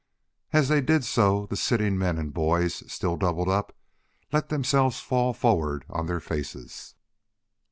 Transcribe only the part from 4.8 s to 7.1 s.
fall forward on their faces.